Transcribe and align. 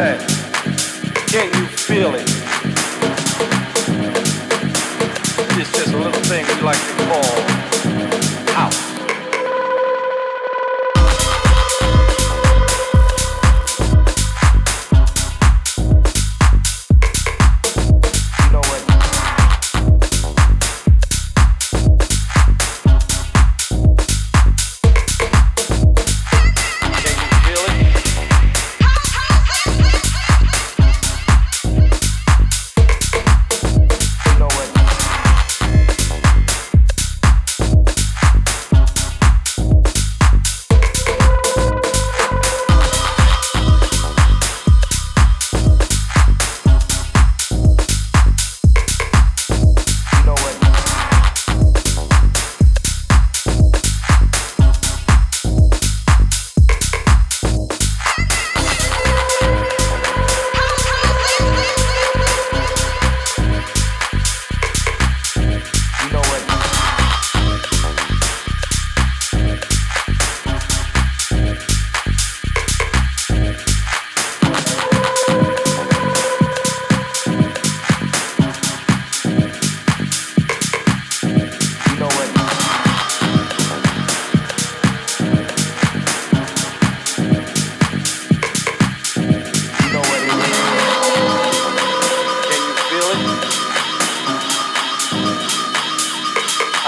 set. 0.00 0.29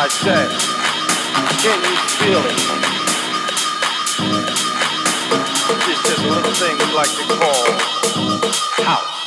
I 0.05 0.09
said. 0.09 0.51
Can 1.63 1.79
you 1.79 1.97
feel 2.19 2.43
it? 2.43 2.59
It's 5.89 6.03
just 6.03 6.25
a 6.25 6.29
little 6.29 6.53
thing 6.55 6.77
we 6.77 6.93
like 6.93 7.09
to 7.09 7.25
call 7.39 8.85
house. 8.85 9.22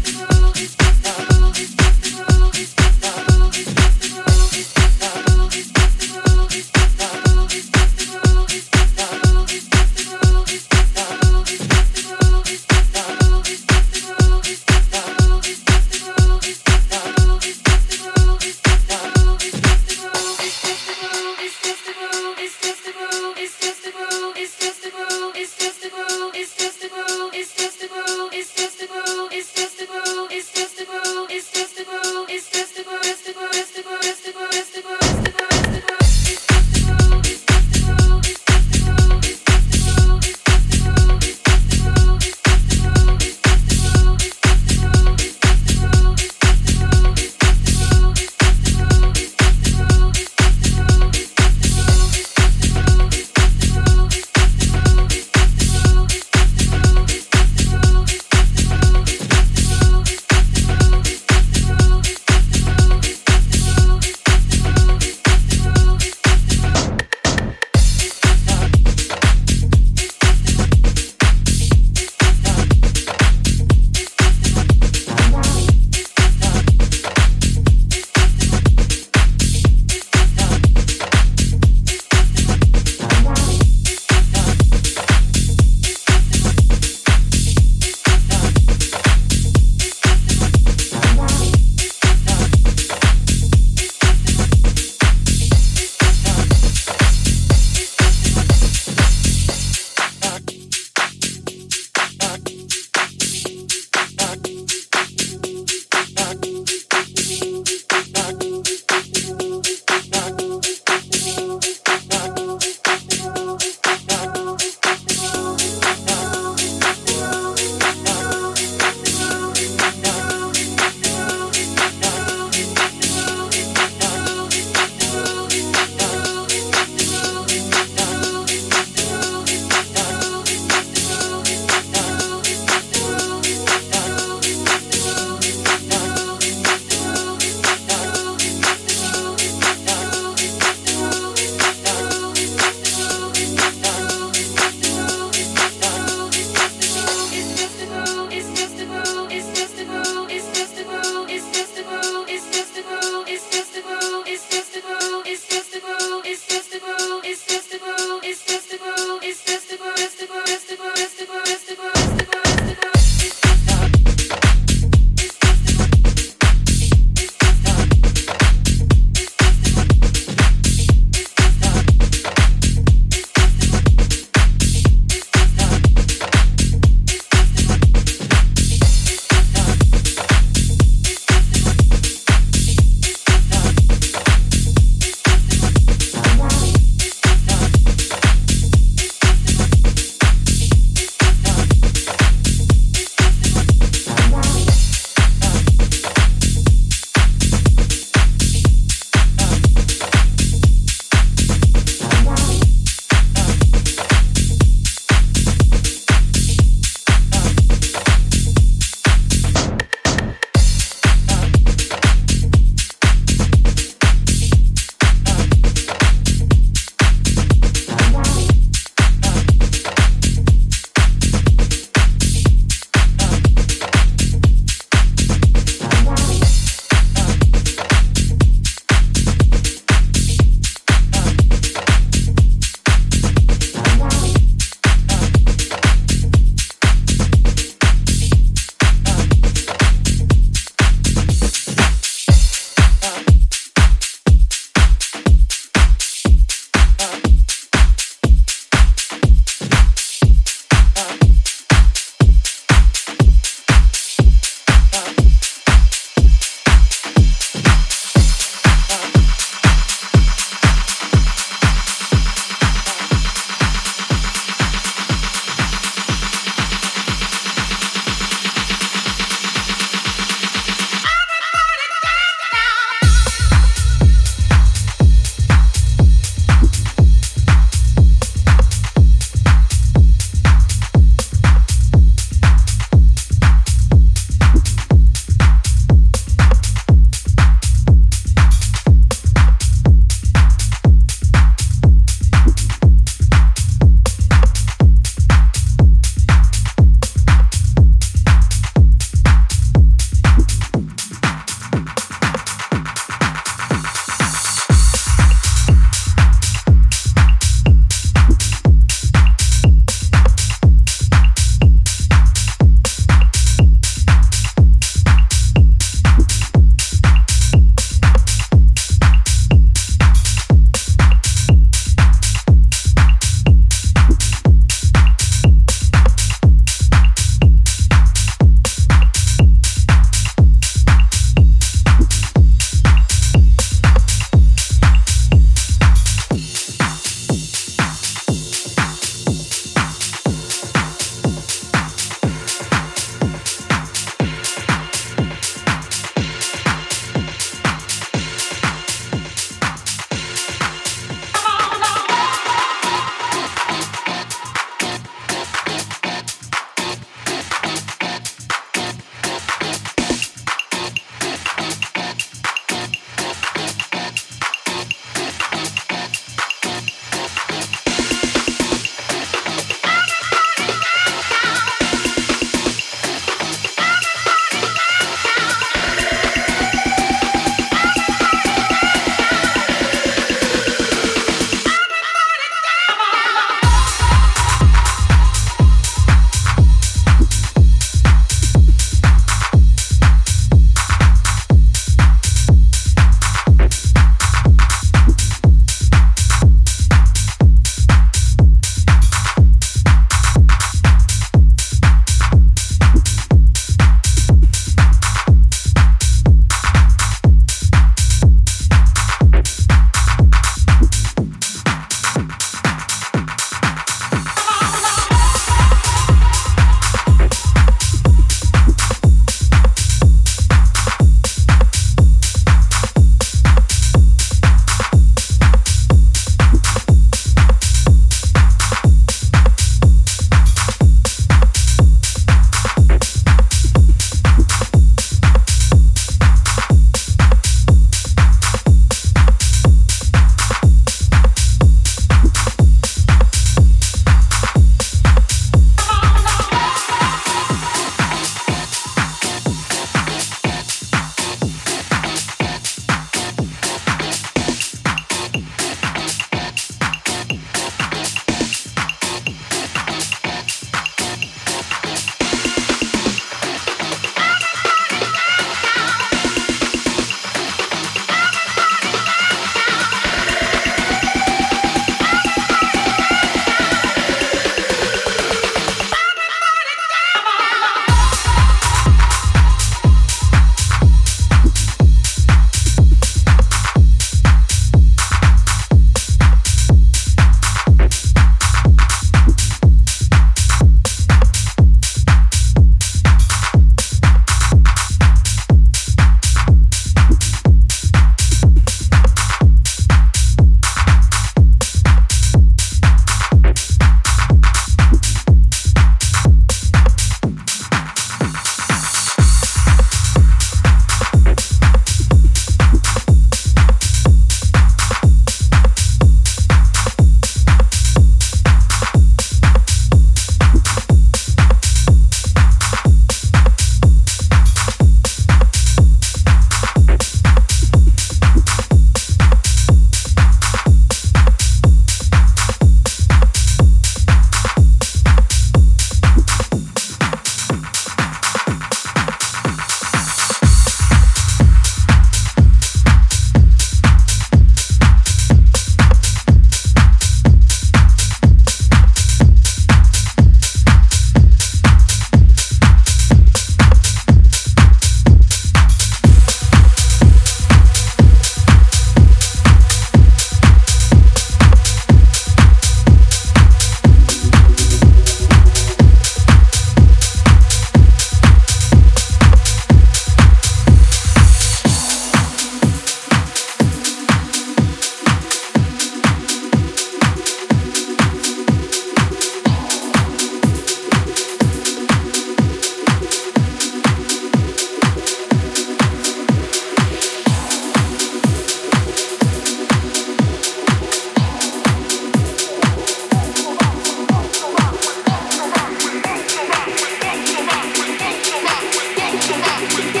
so 599.31 599.37
I 599.37 599.93
will. 599.95 600.00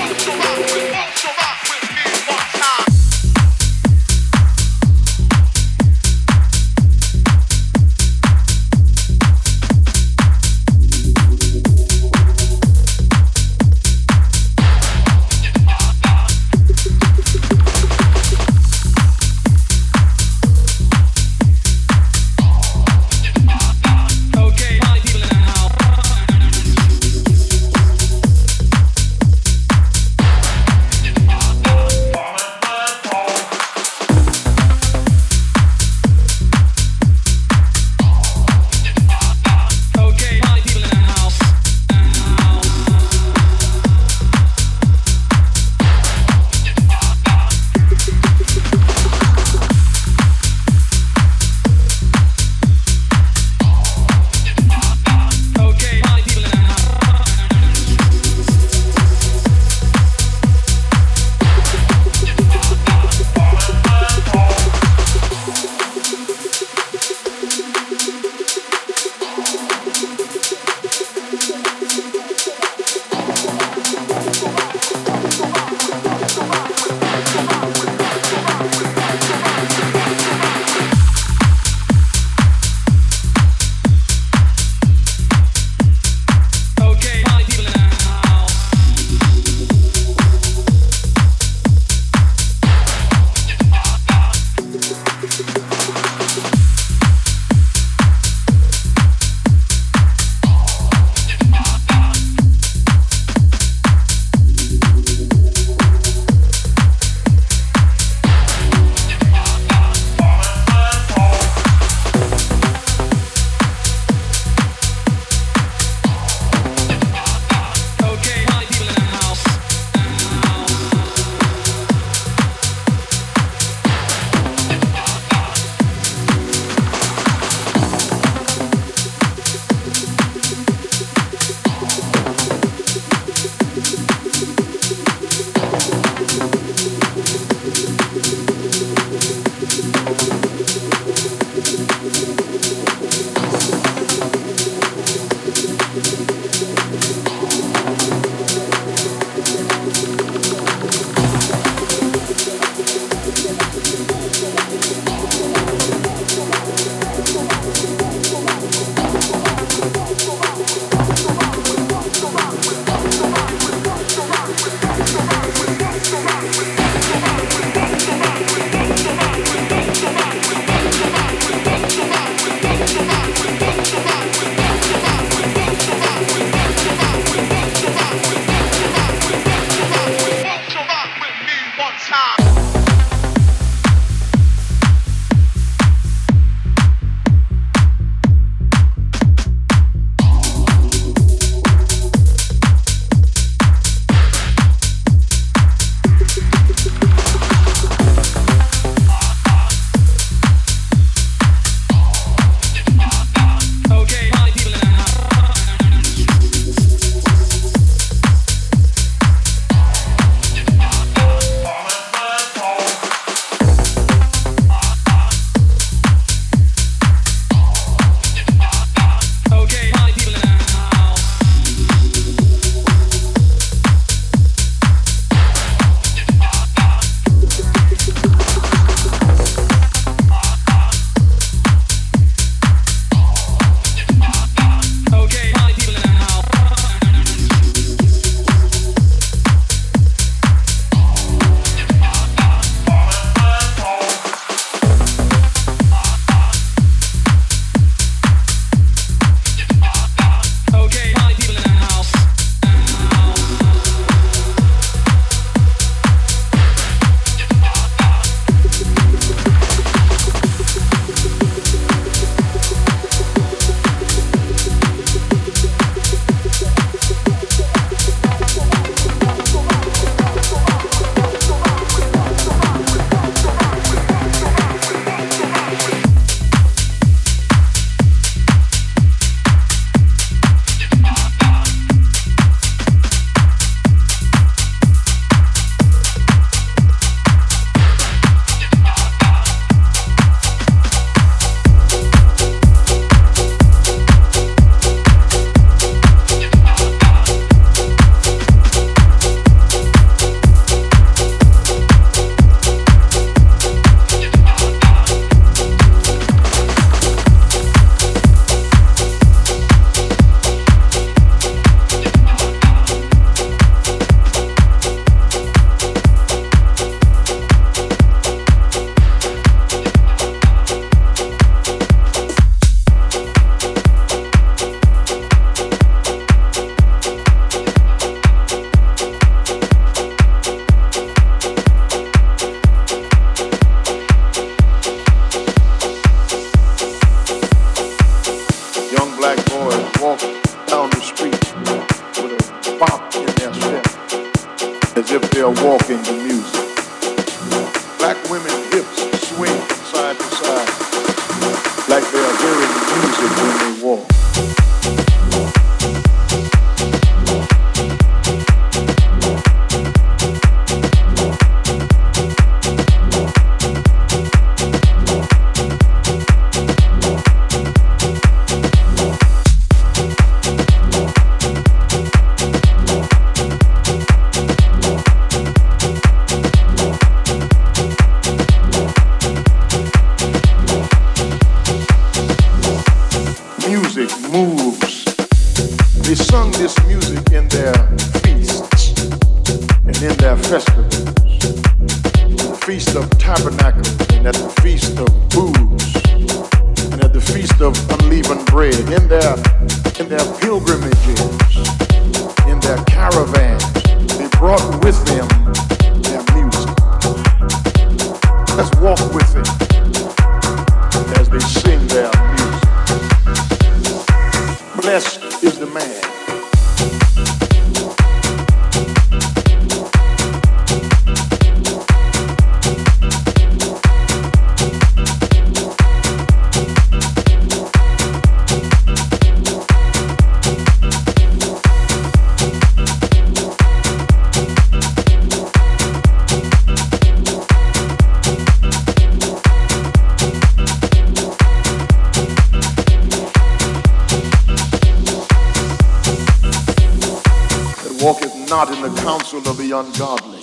Ungodly, 449.69 450.41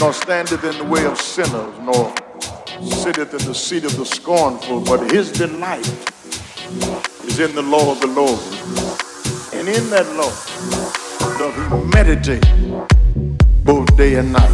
nor 0.00 0.12
standeth 0.12 0.64
in 0.64 0.76
the 0.76 0.84
way 0.84 1.04
of 1.06 1.16
sinners, 1.20 1.78
nor 1.80 2.12
sitteth 2.82 3.32
in 3.32 3.46
the 3.46 3.54
seat 3.54 3.84
of 3.84 3.96
the 3.96 4.04
scornful, 4.04 4.80
but 4.80 5.12
his 5.12 5.30
delight 5.30 5.86
is 7.24 7.38
in 7.38 7.54
the 7.54 7.62
law 7.62 7.92
of 7.92 8.00
the 8.00 8.08
Lord. 8.08 8.40
And 9.54 9.68
in 9.68 9.88
that 9.90 10.06
law 10.18 10.32
doth 11.38 11.54
he 11.54 11.84
meditate 11.94 12.44
both 13.64 13.96
day 13.96 14.16
and 14.16 14.32
night. 14.32 14.50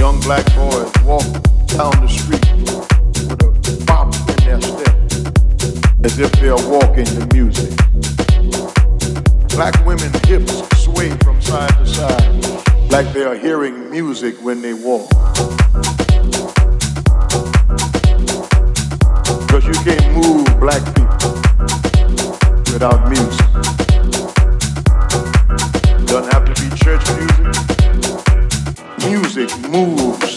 Young 0.00 0.18
black 0.20 0.46
boys 0.56 0.90
walk 1.04 1.28
down 1.76 1.92
the 2.00 2.08
street 2.08 2.46
with 3.28 3.42
a 3.42 3.84
bop 3.84 4.14
in 4.30 4.36
their 4.46 4.60
step 4.62 4.96
as 6.04 6.18
if 6.18 6.32
they're 6.40 6.56
walking 6.68 7.04
to 7.04 7.28
music. 7.34 7.83
Black 9.54 9.86
women 9.86 10.10
hips 10.26 10.52
sway 10.82 11.10
from 11.18 11.40
side 11.40 11.70
to 11.78 11.86
side 11.86 12.90
like 12.90 13.12
they 13.12 13.22
are 13.22 13.36
hearing 13.36 13.88
music 13.88 14.34
when 14.42 14.60
they 14.60 14.74
walk. 14.74 15.08
Because 19.46 19.64
you 19.64 19.74
can't 19.84 20.12
move 20.12 20.44
black 20.58 20.84
people 20.96 21.34
without 22.72 23.08
music. 23.08 23.46
Doesn't 26.06 26.32
have 26.32 26.44
to 26.52 26.54
be 26.60 26.68
church 26.74 27.06
music. 27.16 27.46
Music 29.08 29.50
moves 29.70 30.33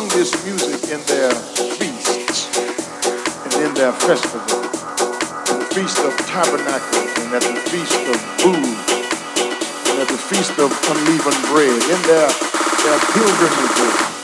sung 0.00 0.18
this 0.18 0.32
music 0.46 0.82
in 0.88 1.00
their 1.06 1.30
feasts 1.76 2.48
and 3.44 3.52
in 3.66 3.74
their 3.74 3.92
festivals. 3.92 4.80
The 5.44 5.66
Feast 5.74 5.98
of 5.98 6.16
Tabernacles 6.26 7.12
and 7.18 7.34
at 7.34 7.42
the 7.42 7.60
Feast 7.68 8.00
of 8.08 8.16
Booths 8.42 8.92
and 9.90 10.00
at 10.00 10.08
the 10.08 10.16
Feast 10.16 10.58
of 10.58 10.70
Unleavened 10.88 11.42
Bread, 11.52 11.82
in 11.82 12.00
their, 12.08 12.28
their 12.84 13.00
pilgrimages. 13.12 14.19